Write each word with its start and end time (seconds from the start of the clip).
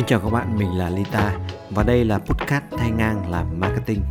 Xin 0.00 0.06
chào 0.06 0.20
các 0.20 0.30
bạn, 0.30 0.58
mình 0.58 0.78
là 0.78 0.90
Lita 0.90 1.38
và 1.70 1.82
đây 1.82 2.04
là 2.04 2.18
podcast 2.18 2.64
thay 2.70 2.90
ngang 2.90 3.30
làm 3.30 3.60
marketing. 3.60 4.02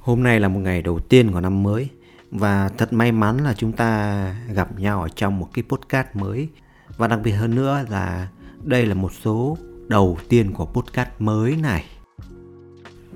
Hôm 0.00 0.22
nay 0.22 0.40
là 0.40 0.48
một 0.48 0.60
ngày 0.60 0.82
đầu 0.82 0.98
tiên 0.98 1.32
của 1.32 1.40
năm 1.40 1.62
mới 1.62 1.88
và 2.30 2.68
thật 2.68 2.92
may 2.92 3.12
mắn 3.12 3.44
là 3.44 3.54
chúng 3.54 3.72
ta 3.72 4.34
gặp 4.54 4.78
nhau 4.78 5.02
ở 5.02 5.08
trong 5.08 5.38
một 5.38 5.48
cái 5.54 5.64
podcast 5.68 6.06
mới 6.14 6.48
và 6.96 7.08
đặc 7.08 7.20
biệt 7.24 7.32
hơn 7.32 7.54
nữa 7.54 7.84
là 7.88 8.28
đây 8.62 8.86
là 8.86 8.94
một 8.94 9.12
số 9.12 9.58
đầu 9.88 10.18
tiên 10.28 10.52
của 10.52 10.66
podcast 10.66 11.10
mới 11.18 11.56
này. 11.56 11.84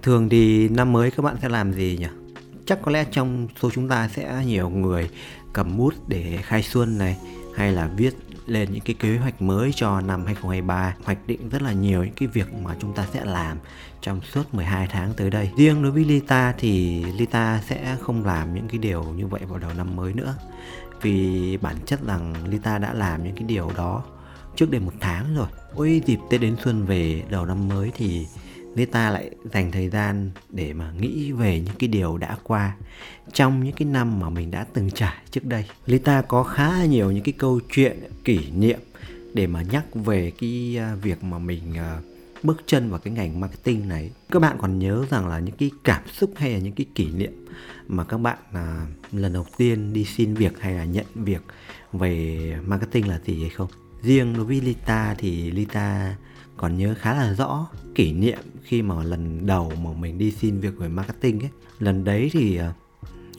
Thường 0.02 0.28
thì 0.28 0.68
năm 0.68 0.92
mới 0.92 1.10
các 1.10 1.22
bạn 1.22 1.36
sẽ 1.42 1.48
làm 1.48 1.72
gì 1.72 1.96
nhỉ? 2.00 2.19
Chắc 2.70 2.82
có 2.82 2.92
lẽ 2.92 3.04
trong 3.10 3.48
số 3.62 3.70
chúng 3.70 3.88
ta 3.88 4.08
sẽ 4.08 4.42
nhiều 4.46 4.68
người 4.68 5.10
cầm 5.52 5.76
bút 5.76 5.94
để 6.06 6.38
khai 6.42 6.62
xuân 6.62 6.98
này, 6.98 7.16
hay 7.54 7.72
là 7.72 7.90
viết 7.96 8.16
lên 8.46 8.72
những 8.72 8.80
cái 8.80 8.94
kế 8.94 9.16
hoạch 9.16 9.42
mới 9.42 9.72
cho 9.74 10.00
năm 10.00 10.24
2023 10.26 10.94
hoạch 11.04 11.26
định 11.26 11.48
rất 11.48 11.62
là 11.62 11.72
nhiều 11.72 12.04
những 12.04 12.14
cái 12.14 12.28
việc 12.28 12.54
mà 12.54 12.76
chúng 12.80 12.92
ta 12.92 13.06
sẽ 13.12 13.24
làm 13.24 13.58
trong 14.00 14.20
suốt 14.32 14.54
12 14.54 14.86
tháng 14.90 15.14
tới 15.14 15.30
đây. 15.30 15.50
Riêng 15.56 15.82
đối 15.82 15.92
với 15.92 16.04
Lita 16.04 16.54
thì 16.58 17.04
Lita 17.04 17.60
sẽ 17.68 17.96
không 18.00 18.24
làm 18.24 18.54
những 18.54 18.68
cái 18.68 18.78
điều 18.78 19.04
như 19.04 19.26
vậy 19.26 19.40
vào 19.48 19.58
đầu 19.58 19.70
năm 19.76 19.96
mới 19.96 20.12
nữa. 20.12 20.34
Vì 21.02 21.56
bản 21.56 21.76
chất 21.86 22.06
rằng 22.06 22.34
Lita 22.48 22.78
đã 22.78 22.92
làm 22.92 23.24
những 23.24 23.34
cái 23.34 23.44
điều 23.44 23.70
đó 23.76 24.02
trước 24.56 24.70
đây 24.70 24.80
một 24.80 24.94
tháng 25.00 25.36
rồi. 25.36 25.48
Ôi, 25.74 26.02
dịp 26.06 26.18
Tết 26.30 26.40
đến 26.40 26.56
xuân 26.64 26.84
về 26.86 27.22
đầu 27.30 27.46
năm 27.46 27.68
mới 27.68 27.92
thì 27.96 28.26
Lita 28.74 29.10
lại 29.10 29.30
dành 29.52 29.72
thời 29.72 29.88
gian 29.88 30.30
để 30.48 30.72
mà 30.72 30.92
nghĩ 31.00 31.32
về 31.32 31.60
những 31.60 31.74
cái 31.78 31.88
điều 31.88 32.18
đã 32.18 32.36
qua 32.42 32.76
trong 33.32 33.64
những 33.64 33.74
cái 33.74 33.88
năm 33.88 34.20
mà 34.20 34.30
mình 34.30 34.50
đã 34.50 34.66
từng 34.72 34.90
trải 34.90 35.16
trước 35.30 35.44
đây. 35.44 35.64
Lita 35.86 36.22
có 36.22 36.42
khá 36.42 36.84
nhiều 36.84 37.10
những 37.10 37.24
cái 37.24 37.34
câu 37.38 37.60
chuyện 37.72 37.98
kỷ 38.24 38.50
niệm 38.50 38.78
để 39.34 39.46
mà 39.46 39.62
nhắc 39.62 39.84
về 39.94 40.32
cái 40.40 40.76
à, 40.78 40.94
việc 40.94 41.24
mà 41.24 41.38
mình 41.38 41.74
à, 41.76 42.00
bước 42.42 42.62
chân 42.66 42.90
vào 42.90 43.00
cái 43.00 43.14
ngành 43.14 43.40
marketing 43.40 43.88
này. 43.88 44.10
Các 44.30 44.38
bạn 44.38 44.56
còn 44.60 44.78
nhớ 44.78 45.06
rằng 45.10 45.28
là 45.28 45.38
những 45.38 45.56
cái 45.56 45.70
cảm 45.84 46.02
xúc 46.12 46.32
hay 46.36 46.52
là 46.52 46.58
những 46.58 46.72
cái 46.72 46.86
kỷ 46.94 47.08
niệm 47.12 47.46
mà 47.88 48.04
các 48.04 48.18
bạn 48.18 48.38
à, 48.52 48.86
lần 49.12 49.32
đầu 49.32 49.46
tiên 49.56 49.92
đi 49.92 50.04
xin 50.04 50.34
việc 50.34 50.60
hay 50.60 50.74
là 50.74 50.84
nhận 50.84 51.06
việc 51.14 51.42
về 51.92 52.38
marketing 52.66 53.08
là 53.08 53.20
gì 53.26 53.40
hay 53.40 53.50
không? 53.50 53.68
Riêng 54.02 54.34
đối 54.36 54.44
với 54.44 54.60
Lita 54.60 55.14
thì 55.18 55.50
Lita 55.50 56.16
còn 56.56 56.78
nhớ 56.78 56.94
khá 56.98 57.14
là 57.14 57.34
rõ 57.34 57.68
kỷ 57.94 58.12
niệm 58.12 58.38
khi 58.62 58.82
mà 58.82 59.04
lần 59.04 59.46
đầu 59.46 59.72
mà 59.82 59.90
mình 59.92 60.18
đi 60.18 60.30
xin 60.30 60.60
việc 60.60 60.78
về 60.78 60.88
marketing 60.88 61.40
ấy. 61.40 61.50
Lần 61.78 62.04
đấy 62.04 62.30
thì 62.32 62.56
ờ, 62.56 62.72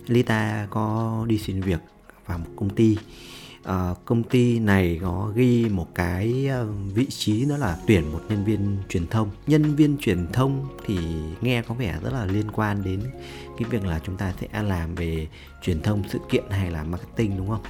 Lita 0.08 0.68
có 0.70 1.26
đi 1.28 1.38
xin 1.38 1.62
việc 1.62 1.80
vào 2.26 2.38
một 2.38 2.50
công 2.56 2.70
ty. 2.70 2.98
À, 3.64 3.94
công 4.06 4.24
ty 4.24 4.60
này 4.60 5.00
có 5.02 5.32
ghi 5.36 5.70
một 5.70 5.88
cái 5.96 6.48
ờ, 6.48 6.68
vị 6.94 7.06
trí 7.06 7.46
đó 7.46 7.58
là 7.58 7.78
tuyển 7.88 8.12
một 8.12 8.22
nhân 8.30 8.44
viên 8.44 8.78
truyền 8.90 9.08
thông. 9.08 9.30
Nhân 9.48 9.76
viên 9.76 9.98
truyền 9.98 10.28
thông 10.34 10.68
thì 10.86 10.98
nghe 11.42 11.62
có 11.62 11.76
vẻ 11.76 12.00
rất 12.04 12.14
là 12.14 12.26
liên 12.26 12.52
quan 12.52 12.84
đến 12.84 13.02
cái 13.58 13.70
việc 13.70 13.86
là 13.86 14.00
chúng 14.06 14.18
ta 14.18 14.34
sẽ 14.42 14.64
làm 14.64 14.96
về 14.96 15.28
truyền 15.62 15.82
thông 15.82 16.04
sự 16.10 16.20
kiện 16.30 16.44
hay 16.50 16.72
là 16.72 16.84
marketing 16.84 17.38
đúng 17.38 17.50
không? 17.50 17.62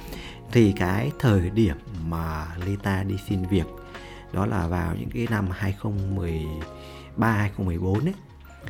Thì 0.52 0.72
cái 0.76 1.10
thời 1.18 1.50
điểm 1.50 1.76
mà 2.06 2.46
Lita 2.66 3.02
đi 3.02 3.16
xin 3.28 3.46
việc 3.50 3.66
đó 4.32 4.46
là 4.46 4.66
vào 4.66 4.94
những 4.98 5.10
cái 5.10 5.26
năm 5.30 5.48
2013 5.50 7.32
2014 7.32 8.04
ấy 8.04 8.14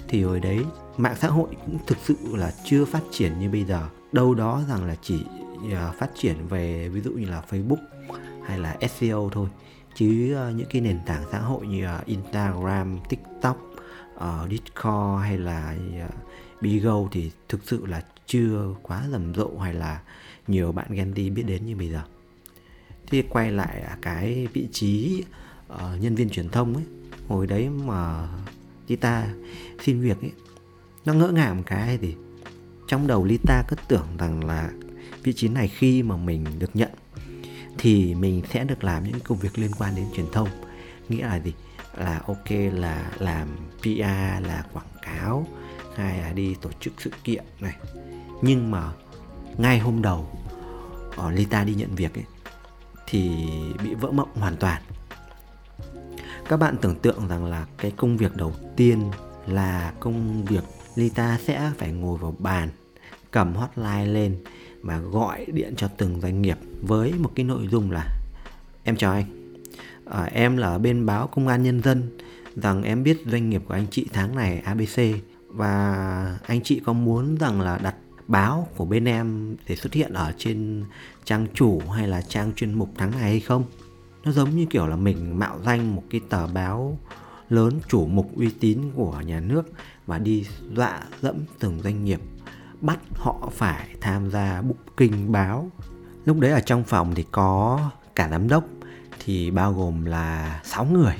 thì 0.08 0.22
hồi 0.22 0.40
đấy 0.40 0.64
mạng 0.96 1.16
xã 1.20 1.28
hội 1.28 1.48
cũng 1.66 1.78
thực 1.86 1.98
sự 2.04 2.16
là 2.32 2.52
chưa 2.64 2.84
phát 2.84 3.02
triển 3.10 3.38
như 3.38 3.50
bây 3.50 3.64
giờ. 3.64 3.88
Đâu 4.12 4.34
đó 4.34 4.62
rằng 4.68 4.84
là 4.84 4.94
chỉ 5.02 5.24
à, 5.72 5.92
phát 5.98 6.10
triển 6.14 6.48
về 6.48 6.88
ví 6.88 7.00
dụ 7.00 7.10
như 7.10 7.26
là 7.26 7.42
Facebook 7.50 7.76
hay 8.46 8.58
là 8.58 8.76
SEO 8.98 9.30
thôi. 9.32 9.48
Chứ 9.94 10.34
ờ, 10.34 10.50
những 10.50 10.68
cái 10.70 10.80
nền 10.80 10.98
tảng 11.06 11.24
xã 11.32 11.38
hội 11.38 11.66
như 11.66 11.84
à, 11.84 12.02
Instagram, 12.06 12.98
TikTok, 13.08 13.56
ờ, 14.14 14.46
Discord 14.50 15.22
hay 15.22 15.38
là 15.38 15.74
à, 16.00 16.08
Beagle 16.60 16.80
Bigo 16.80 17.08
thì 17.12 17.30
thực 17.48 17.60
sự 17.64 17.86
là 17.86 18.02
chưa 18.26 18.74
quá 18.82 19.04
rầm 19.10 19.34
rộ 19.34 19.58
hay 19.58 19.74
là 19.74 20.02
nhiều 20.46 20.72
bạn 20.72 20.86
Gen 20.90 21.12
Z 21.12 21.34
biết 21.34 21.42
đến 21.42 21.66
như 21.66 21.76
bây 21.76 21.88
giờ. 21.88 22.02
Thì 23.06 23.22
quay 23.22 23.52
lại 23.52 23.82
cái 24.02 24.48
vị 24.52 24.68
trí 24.72 25.24
uh, 25.72 25.80
nhân 26.00 26.14
viên 26.14 26.30
truyền 26.30 26.48
thông 26.48 26.74
ấy 26.74 26.84
hồi 27.28 27.46
đấy 27.46 27.68
mà 27.68 28.28
Lita 28.88 29.28
xin 29.84 30.00
việc 30.00 30.20
ấy 30.20 30.32
nó 31.04 31.14
ngỡ 31.14 31.28
ngàng 31.28 31.56
một 31.56 31.62
cái 31.66 31.98
thì 31.98 32.14
trong 32.88 33.06
đầu 33.06 33.24
Lita 33.24 33.64
cứ 33.68 33.76
tưởng 33.88 34.06
rằng 34.18 34.44
là 34.44 34.70
vị 35.22 35.32
trí 35.32 35.48
này 35.48 35.68
khi 35.68 36.02
mà 36.02 36.16
mình 36.16 36.44
được 36.58 36.76
nhận 36.76 36.90
thì 37.78 38.14
mình 38.14 38.42
sẽ 38.52 38.64
được 38.64 38.84
làm 38.84 39.04
những 39.04 39.20
công 39.24 39.38
việc 39.38 39.58
liên 39.58 39.70
quan 39.78 39.94
đến 39.96 40.04
truyền 40.16 40.26
thông 40.32 40.48
nghĩa 41.08 41.26
là 41.26 41.36
gì 41.36 41.52
là 41.96 42.20
ok 42.26 42.50
là 42.72 43.10
làm 43.18 43.48
PR 43.80 44.46
là 44.46 44.64
quảng 44.72 44.86
cáo 45.02 45.46
hay 45.94 46.18
là 46.18 46.32
đi 46.32 46.54
tổ 46.54 46.70
chức 46.80 46.92
sự 46.98 47.10
kiện 47.24 47.44
này. 47.60 47.76
Nhưng 48.42 48.70
mà 48.70 48.92
ngay 49.58 49.78
hôm 49.78 50.02
đầu 50.02 50.28
ở 51.16 51.30
Lita 51.30 51.64
đi 51.64 51.74
nhận 51.74 51.94
việc 51.94 52.14
ấy 52.14 52.24
thì 53.06 53.48
bị 53.84 53.94
vỡ 53.94 54.10
mộng 54.10 54.34
hoàn 54.34 54.56
toàn. 54.56 54.82
Các 56.48 56.56
bạn 56.56 56.76
tưởng 56.80 56.98
tượng 56.98 57.28
rằng 57.28 57.44
là 57.44 57.66
cái 57.78 57.90
công 57.96 58.16
việc 58.16 58.36
đầu 58.36 58.54
tiên 58.76 59.10
là 59.46 59.92
công 60.00 60.44
việc 60.44 60.64
Lita 60.94 61.38
sẽ 61.44 61.70
phải 61.78 61.92
ngồi 61.92 62.18
vào 62.18 62.34
bàn 62.38 62.70
cầm 63.30 63.54
hotline 63.54 64.06
lên 64.06 64.36
và 64.82 64.98
gọi 64.98 65.46
điện 65.52 65.74
cho 65.76 65.88
từng 65.96 66.20
doanh 66.20 66.42
nghiệp 66.42 66.58
với 66.82 67.12
một 67.12 67.32
cái 67.34 67.44
nội 67.44 67.68
dung 67.70 67.90
là 67.90 68.18
em 68.84 68.96
chào 68.96 69.12
anh. 69.12 69.24
À, 70.06 70.22
em 70.32 70.56
là 70.56 70.78
bên 70.78 71.06
báo 71.06 71.26
công 71.26 71.48
an 71.48 71.62
nhân 71.62 71.82
dân 71.82 72.18
rằng 72.56 72.82
em 72.82 73.02
biết 73.02 73.18
doanh 73.26 73.50
nghiệp 73.50 73.62
của 73.68 73.74
anh 73.74 73.86
chị 73.90 74.06
tháng 74.12 74.36
này 74.36 74.58
abc 74.58 75.00
và 75.52 76.38
anh 76.46 76.60
chị 76.62 76.80
có 76.84 76.92
muốn 76.92 77.36
rằng 77.36 77.60
là 77.60 77.78
đặt 77.78 77.94
báo 78.28 78.68
của 78.76 78.84
bên 78.84 79.04
em 79.04 79.56
để 79.68 79.76
xuất 79.76 79.92
hiện 79.92 80.12
ở 80.12 80.32
trên 80.38 80.84
trang 81.24 81.46
chủ 81.54 81.80
hay 81.96 82.08
là 82.08 82.22
trang 82.22 82.52
chuyên 82.56 82.74
mục 82.74 82.90
tháng 82.96 83.10
này 83.10 83.20
hay 83.20 83.40
không? 83.40 83.64
Nó 84.24 84.32
giống 84.32 84.50
như 84.56 84.66
kiểu 84.70 84.86
là 84.86 84.96
mình 84.96 85.38
mạo 85.38 85.58
danh 85.64 85.94
một 85.94 86.02
cái 86.10 86.20
tờ 86.28 86.46
báo 86.46 86.98
lớn, 87.48 87.80
chủ 87.88 88.06
mục 88.06 88.36
uy 88.36 88.50
tín 88.60 88.78
của 88.94 89.20
nhà 89.26 89.40
nước 89.40 89.72
và 90.06 90.18
đi 90.18 90.46
dọa 90.72 91.00
dẫm 91.20 91.36
từng 91.58 91.80
doanh 91.82 92.04
nghiệp, 92.04 92.20
bắt 92.80 92.98
họ 93.14 93.50
phải 93.52 93.88
tham 94.00 94.30
gia 94.30 94.62
booking 94.62 95.32
báo. 95.32 95.70
Lúc 96.24 96.38
đấy 96.40 96.52
ở 96.52 96.60
trong 96.60 96.84
phòng 96.84 97.14
thì 97.14 97.24
có 97.30 97.80
cả 98.14 98.28
giám 98.28 98.48
đốc 98.48 98.64
thì 99.24 99.50
bao 99.50 99.72
gồm 99.72 100.04
là 100.04 100.60
6 100.64 100.84
người. 100.84 101.14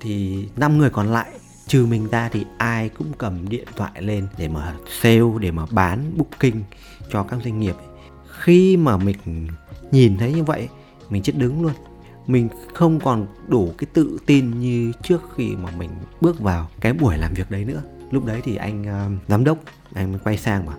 Thì 0.00 0.46
5 0.56 0.78
người 0.78 0.90
còn 0.90 1.06
lại 1.06 1.39
trừ 1.70 1.86
mình 1.86 2.08
ra 2.10 2.28
thì 2.28 2.44
ai 2.58 2.88
cũng 2.88 3.12
cầm 3.18 3.48
điện 3.48 3.64
thoại 3.76 4.02
lên 4.02 4.28
để 4.38 4.48
mà 4.48 4.74
sale 5.00 5.38
để 5.40 5.50
mà 5.50 5.66
bán 5.70 6.12
booking 6.16 6.58
cho 7.12 7.22
các 7.22 7.38
doanh 7.44 7.60
nghiệp. 7.60 7.74
Khi 8.38 8.76
mà 8.76 8.96
mình 8.96 9.48
nhìn 9.90 10.18
thấy 10.18 10.32
như 10.32 10.44
vậy 10.44 10.68
mình 11.10 11.22
chết 11.22 11.32
đứng 11.36 11.62
luôn. 11.62 11.72
Mình 12.26 12.48
không 12.74 13.00
còn 13.00 13.26
đủ 13.48 13.72
cái 13.78 13.86
tự 13.92 14.18
tin 14.26 14.60
như 14.60 14.92
trước 15.02 15.22
khi 15.36 15.56
mà 15.56 15.70
mình 15.70 15.90
bước 16.20 16.40
vào 16.40 16.68
cái 16.80 16.92
buổi 16.92 17.18
làm 17.18 17.34
việc 17.34 17.50
đấy 17.50 17.64
nữa. 17.64 17.82
Lúc 18.10 18.24
đấy 18.24 18.40
thì 18.44 18.56
anh 18.56 18.82
uh, 18.82 19.28
giám 19.28 19.44
đốc 19.44 19.58
anh 19.94 20.18
quay 20.24 20.36
sang 20.36 20.66
mà 20.66 20.72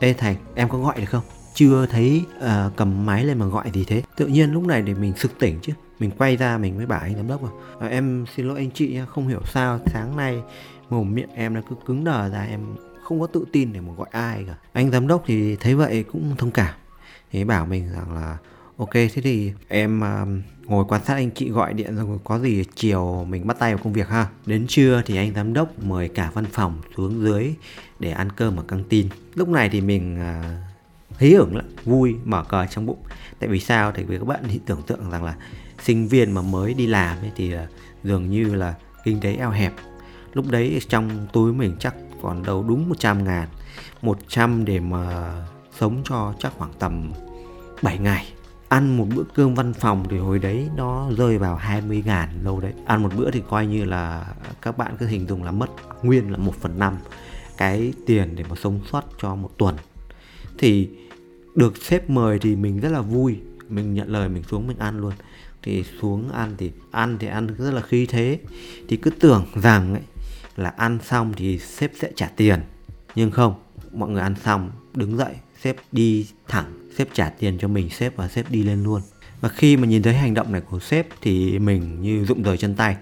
ê 0.00 0.12
thành 0.12 0.36
em 0.54 0.68
có 0.68 0.78
gọi 0.78 1.00
được 1.00 1.06
không? 1.06 1.24
Chưa 1.54 1.86
thấy 1.86 2.24
uh, 2.38 2.76
cầm 2.76 3.06
máy 3.06 3.24
lên 3.24 3.38
mà 3.38 3.46
gọi 3.46 3.70
gì 3.74 3.84
thế. 3.84 4.02
Tự 4.16 4.26
nhiên 4.26 4.52
lúc 4.52 4.64
này 4.64 4.82
để 4.82 4.94
mình 4.94 5.12
sực 5.16 5.38
tỉnh 5.38 5.58
chứ 5.62 5.72
mình 6.02 6.10
quay 6.18 6.36
ra 6.36 6.58
mình 6.58 6.76
mới 6.76 6.86
bảo 6.86 7.00
anh 7.00 7.16
giám 7.16 7.28
đốc 7.28 7.40
à, 7.80 7.88
em 7.88 8.24
xin 8.36 8.48
lỗi 8.48 8.58
anh 8.58 8.70
chị 8.70 8.98
không 9.08 9.28
hiểu 9.28 9.40
sao 9.46 9.80
sáng 9.86 10.16
nay 10.16 10.42
mồm 10.90 11.14
miệng 11.14 11.34
em 11.34 11.54
nó 11.54 11.60
cứ 11.70 11.76
cứng 11.86 12.04
đờ 12.04 12.28
ra 12.28 12.42
em 12.42 12.60
không 13.02 13.20
có 13.20 13.26
tự 13.26 13.44
tin 13.52 13.72
để 13.72 13.80
mà 13.80 13.92
gọi 13.96 14.08
ai 14.10 14.44
cả. 14.46 14.54
Anh 14.72 14.90
giám 14.90 15.06
đốc 15.06 15.22
thì 15.26 15.56
thấy 15.56 15.74
vậy 15.74 16.04
cũng 16.12 16.34
thông 16.38 16.50
cảm. 16.50 16.74
Thì 17.32 17.44
bảo 17.44 17.66
mình 17.66 17.92
rằng 17.92 18.14
là 18.14 18.36
ok 18.76 18.92
thế 18.92 19.22
thì 19.22 19.52
em 19.68 20.00
uh, 20.00 20.28
ngồi 20.70 20.84
quan 20.88 21.04
sát 21.04 21.14
anh 21.14 21.30
chị 21.30 21.50
gọi 21.50 21.74
điện 21.74 21.96
rồi 21.96 22.18
có 22.24 22.38
gì 22.38 22.64
chiều 22.74 23.26
mình 23.28 23.46
bắt 23.46 23.58
tay 23.58 23.74
vào 23.74 23.84
công 23.84 23.92
việc 23.92 24.08
ha. 24.08 24.26
Đến 24.46 24.66
trưa 24.68 25.02
thì 25.06 25.16
anh 25.16 25.34
giám 25.34 25.52
đốc 25.52 25.82
mời 25.82 26.08
cả 26.08 26.30
văn 26.34 26.44
phòng 26.52 26.80
xuống 26.96 27.22
dưới 27.22 27.54
để 27.98 28.10
ăn 28.10 28.32
cơm 28.32 28.56
ở 28.56 28.62
căng 28.68 28.84
tin. 28.88 29.08
Lúc 29.34 29.48
này 29.48 29.68
thì 29.68 29.80
mình 29.80 30.20
ờ, 30.20 30.40
uh, 31.10 31.20
hí 31.20 31.34
hưởng 31.34 31.56
lắm 31.56 31.64
vui 31.84 32.14
mở 32.24 32.44
cờ 32.44 32.66
trong 32.66 32.86
bụng. 32.86 33.02
Tại 33.38 33.48
vì 33.48 33.60
sao? 33.60 33.92
Tại 33.92 34.04
vì 34.04 34.18
các 34.18 34.24
bạn 34.24 34.40
thì 34.48 34.60
tưởng 34.66 34.82
tượng 34.86 35.10
rằng 35.10 35.24
là 35.24 35.34
sinh 35.82 36.08
viên 36.08 36.32
mà 36.32 36.42
mới 36.42 36.74
đi 36.74 36.86
làm 36.86 37.18
ấy, 37.18 37.32
thì 37.36 37.52
ờ, 37.52 37.66
dường 38.04 38.30
như 38.30 38.54
là 38.54 38.74
kinh 39.04 39.20
tế 39.20 39.34
eo 39.34 39.50
hẹp. 39.50 39.72
Lúc 40.32 40.50
đấy 40.50 40.80
trong 40.88 41.26
túi 41.32 41.52
mình 41.52 41.76
chắc 41.78 41.94
còn 42.22 42.42
đâu 42.42 42.64
đúng 42.68 42.88
100 42.88 43.24
ngàn 43.24 43.48
100 44.02 44.64
để 44.64 44.80
mà 44.80 45.32
sống 45.78 46.02
cho 46.04 46.34
chắc 46.38 46.52
khoảng 46.58 46.72
tầm 46.78 47.12
7 47.82 47.98
ngày. 47.98 48.32
Ăn 48.68 48.96
một 48.96 49.06
bữa 49.14 49.22
cơm 49.34 49.54
văn 49.54 49.72
phòng 49.72 50.06
thì 50.10 50.18
hồi 50.18 50.38
đấy 50.38 50.68
nó 50.76 51.10
rơi 51.16 51.38
vào 51.38 51.56
20 51.56 52.02
ngàn 52.06 52.28
lâu 52.42 52.60
đấy. 52.60 52.72
Ăn 52.86 53.02
một 53.02 53.12
bữa 53.16 53.30
thì 53.30 53.42
coi 53.48 53.66
như 53.66 53.84
là 53.84 54.26
các 54.62 54.78
bạn 54.78 54.96
cứ 54.98 55.06
hình 55.06 55.26
dung 55.26 55.42
là 55.42 55.50
mất 55.50 55.70
nguyên 56.02 56.30
là 56.30 56.38
một 56.38 56.54
phần 56.60 56.78
năm 56.78 56.96
cái 57.56 57.92
tiền 58.06 58.36
để 58.36 58.44
mà 58.50 58.56
sống 58.56 58.80
sót 58.92 59.04
cho 59.18 59.34
một 59.34 59.50
tuần. 59.58 59.76
Thì 60.58 60.88
được 61.54 61.76
sếp 61.76 62.10
mời 62.10 62.38
thì 62.38 62.56
mình 62.56 62.80
rất 62.80 62.88
là 62.88 63.00
vui. 63.00 63.36
Mình 63.68 63.94
nhận 63.94 64.08
lời, 64.08 64.28
mình 64.28 64.42
xuống 64.42 64.66
mình 64.66 64.78
ăn 64.78 65.00
luôn 65.00 65.12
thì 65.62 65.84
xuống 66.00 66.32
ăn 66.32 66.54
thì 66.58 66.70
ăn 66.90 67.16
thì 67.20 67.26
ăn 67.26 67.46
rất 67.58 67.70
là 67.70 67.80
khí 67.80 68.06
thế. 68.06 68.38
Thì 68.88 68.96
cứ 68.96 69.10
tưởng 69.10 69.46
rằng 69.54 69.94
ấy, 69.94 70.02
là 70.56 70.68
ăn 70.76 70.98
xong 71.04 71.32
thì 71.36 71.58
sếp 71.58 71.92
sẽ 72.00 72.10
trả 72.16 72.26
tiền. 72.26 72.60
Nhưng 73.14 73.30
không, 73.30 73.54
mọi 73.92 74.10
người 74.10 74.22
ăn 74.22 74.34
xong, 74.44 74.70
đứng 74.94 75.16
dậy, 75.16 75.34
sếp 75.62 75.76
đi 75.92 76.26
thẳng, 76.48 76.72
sếp 76.98 77.08
trả 77.12 77.28
tiền 77.28 77.58
cho 77.60 77.68
mình, 77.68 77.90
sếp 77.90 78.16
và 78.16 78.28
sếp 78.28 78.50
đi 78.50 78.62
lên 78.62 78.82
luôn. 78.82 79.00
Và 79.40 79.48
khi 79.48 79.76
mà 79.76 79.86
nhìn 79.86 80.02
thấy 80.02 80.14
hành 80.14 80.34
động 80.34 80.52
này 80.52 80.60
của 80.60 80.80
sếp 80.80 81.06
thì 81.20 81.58
mình 81.58 82.02
như 82.02 82.24
rụng 82.24 82.42
rời 82.42 82.56
chân 82.56 82.74
tay. 82.74 82.96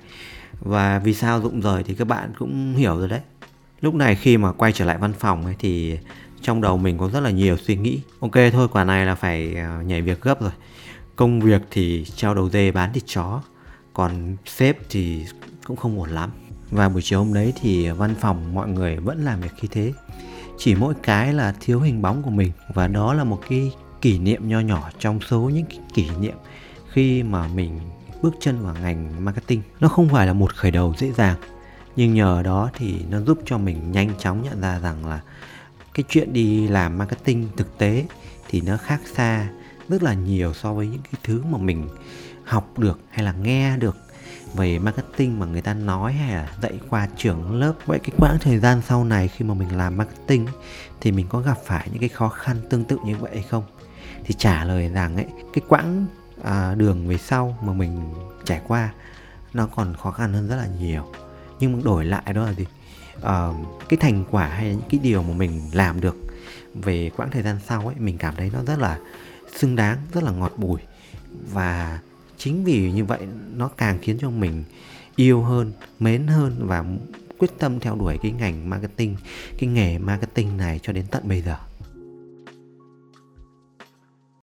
Và 0.60 0.98
vì 0.98 1.14
sao 1.14 1.40
rụng 1.40 1.60
rời 1.60 1.82
thì 1.82 1.94
các 1.94 2.08
bạn 2.08 2.32
cũng 2.38 2.74
hiểu 2.76 2.98
rồi 2.98 3.08
đấy. 3.08 3.20
Lúc 3.80 3.94
này 3.94 4.14
khi 4.14 4.36
mà 4.36 4.52
quay 4.52 4.72
trở 4.72 4.84
lại 4.84 4.98
văn 4.98 5.12
phòng 5.12 5.44
ấy, 5.44 5.54
thì 5.58 5.98
trong 6.42 6.60
đầu 6.60 6.78
mình 6.78 6.98
có 6.98 7.08
rất 7.08 7.20
là 7.20 7.30
nhiều 7.30 7.56
suy 7.56 7.76
nghĩ. 7.76 8.00
Ok, 8.20 8.32
thôi, 8.52 8.68
quả 8.72 8.84
này 8.84 9.06
là 9.06 9.14
phải 9.14 9.54
ờ, 9.54 9.82
nhảy 9.82 10.02
việc 10.02 10.20
gấp 10.22 10.40
rồi 10.40 10.50
công 11.20 11.40
việc 11.40 11.62
thì 11.70 12.04
treo 12.04 12.34
đầu 12.34 12.50
dê 12.50 12.70
bán 12.70 12.92
thịt 12.92 13.02
chó, 13.06 13.42
còn 13.94 14.36
sếp 14.46 14.76
thì 14.90 15.24
cũng 15.64 15.76
không 15.76 15.98
ổn 15.98 16.10
lắm. 16.10 16.30
Và 16.70 16.88
buổi 16.88 17.02
chiều 17.02 17.18
hôm 17.18 17.34
đấy 17.34 17.52
thì 17.60 17.90
văn 17.90 18.14
phòng 18.20 18.54
mọi 18.54 18.68
người 18.68 18.96
vẫn 18.96 19.24
làm 19.24 19.40
việc 19.40 19.50
như 19.62 19.68
thế. 19.70 19.92
Chỉ 20.58 20.74
mỗi 20.74 20.94
cái 21.02 21.32
là 21.32 21.54
thiếu 21.60 21.80
hình 21.80 22.02
bóng 22.02 22.22
của 22.22 22.30
mình. 22.30 22.52
Và 22.74 22.86
đó 22.86 23.14
là 23.14 23.24
một 23.24 23.40
cái 23.48 23.72
kỷ 24.00 24.18
niệm 24.18 24.48
nho 24.48 24.60
nhỏ 24.60 24.90
trong 24.98 25.20
số 25.20 25.40
những 25.40 25.64
cái 25.64 25.78
kỷ 25.94 26.08
niệm 26.20 26.36
khi 26.92 27.22
mà 27.22 27.48
mình 27.48 27.80
bước 28.22 28.34
chân 28.40 28.62
vào 28.62 28.74
ngành 28.82 29.24
marketing. 29.24 29.62
Nó 29.80 29.88
không 29.88 30.08
phải 30.08 30.26
là 30.26 30.32
một 30.32 30.54
khởi 30.54 30.70
đầu 30.70 30.94
dễ 30.98 31.12
dàng, 31.12 31.36
nhưng 31.96 32.14
nhờ 32.14 32.42
đó 32.44 32.70
thì 32.74 33.04
nó 33.10 33.20
giúp 33.20 33.38
cho 33.44 33.58
mình 33.58 33.92
nhanh 33.92 34.10
chóng 34.18 34.42
nhận 34.42 34.60
ra 34.60 34.78
rằng 34.78 35.06
là 35.06 35.20
cái 35.94 36.04
chuyện 36.08 36.32
đi 36.32 36.68
làm 36.68 36.98
marketing 36.98 37.48
thực 37.56 37.78
tế 37.78 38.06
thì 38.48 38.60
nó 38.60 38.76
khác 38.76 39.00
xa 39.14 39.48
rất 39.90 40.02
là 40.02 40.14
nhiều 40.14 40.54
so 40.54 40.72
với 40.72 40.86
những 40.86 41.02
cái 41.02 41.20
thứ 41.24 41.42
mà 41.50 41.58
mình 41.58 41.88
học 42.44 42.78
được 42.78 43.00
hay 43.10 43.24
là 43.24 43.32
nghe 43.32 43.76
được 43.76 43.96
về 44.54 44.78
marketing 44.78 45.38
mà 45.38 45.46
người 45.46 45.60
ta 45.60 45.74
nói 45.74 46.12
hay 46.12 46.34
là 46.34 46.48
dạy 46.62 46.80
qua 46.90 47.08
trường 47.16 47.60
lớp. 47.60 47.72
Vậy 47.86 47.98
cái 47.98 48.10
quãng 48.18 48.38
thời 48.40 48.58
gian 48.58 48.82
sau 48.88 49.04
này 49.04 49.28
khi 49.28 49.44
mà 49.44 49.54
mình 49.54 49.76
làm 49.76 49.96
marketing 49.96 50.46
thì 51.00 51.12
mình 51.12 51.26
có 51.28 51.40
gặp 51.40 51.58
phải 51.64 51.88
những 51.90 52.00
cái 52.00 52.08
khó 52.08 52.28
khăn 52.28 52.56
tương 52.70 52.84
tự 52.84 52.98
như 53.04 53.16
vậy 53.16 53.30
hay 53.34 53.42
không? 53.42 53.64
Thì 54.24 54.34
trả 54.38 54.64
lời 54.64 54.88
rằng 54.88 55.16
ấy 55.16 55.26
cái 55.52 55.62
quãng 55.68 56.06
à, 56.42 56.74
đường 56.74 57.08
về 57.08 57.18
sau 57.18 57.58
mà 57.62 57.72
mình 57.72 58.14
trải 58.44 58.60
qua 58.66 58.92
nó 59.52 59.66
còn 59.66 59.94
khó 59.94 60.10
khăn 60.10 60.32
hơn 60.32 60.48
rất 60.48 60.56
là 60.56 60.66
nhiều. 60.80 61.12
Nhưng 61.60 61.84
đổi 61.84 62.04
lại 62.04 62.32
đó 62.34 62.42
là 62.42 62.52
gì? 62.52 62.66
À, 63.22 63.48
cái 63.88 63.96
thành 63.96 64.24
quả 64.30 64.46
hay 64.46 64.70
những 64.70 64.88
cái 64.90 65.00
điều 65.02 65.22
mà 65.22 65.34
mình 65.34 65.60
làm 65.72 66.00
được 66.00 66.16
về 66.74 67.10
quãng 67.16 67.30
thời 67.30 67.42
gian 67.42 67.56
sau 67.66 67.86
ấy 67.86 67.94
mình 67.98 68.18
cảm 68.18 68.34
thấy 68.36 68.50
nó 68.54 68.62
rất 68.66 68.78
là 68.78 68.98
xứng 69.56 69.76
đáng, 69.76 69.98
rất 70.12 70.24
là 70.24 70.30
ngọt 70.30 70.52
bùi. 70.56 70.80
Và 71.52 72.00
chính 72.38 72.64
vì 72.64 72.92
như 72.92 73.04
vậy, 73.04 73.20
nó 73.56 73.68
càng 73.68 73.98
khiến 74.02 74.18
cho 74.20 74.30
mình 74.30 74.64
yêu 75.16 75.42
hơn, 75.42 75.72
mến 75.98 76.26
hơn 76.26 76.56
và 76.58 76.84
quyết 77.38 77.50
tâm 77.58 77.80
theo 77.80 77.96
đuổi 77.96 78.18
cái 78.22 78.32
ngành 78.32 78.70
marketing, 78.70 79.16
cái 79.58 79.70
nghề 79.70 79.98
marketing 79.98 80.56
này 80.56 80.80
cho 80.82 80.92
đến 80.92 81.04
tận 81.10 81.28
bây 81.28 81.42
giờ. 81.42 81.56